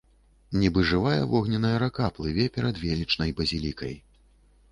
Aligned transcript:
Нібы 0.61 0.83
жывая 0.91 1.27
вогненная 1.33 1.75
рака 1.83 2.07
плыве 2.19 2.45
перад 2.57 2.75
велічнай 2.87 3.35
базілікай. 3.41 3.95